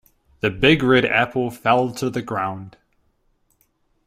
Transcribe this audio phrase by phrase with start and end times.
[0.39, 2.75] The big red apple fell to the ground.